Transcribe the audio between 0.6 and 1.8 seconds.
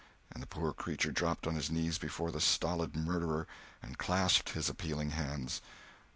creature dropped on his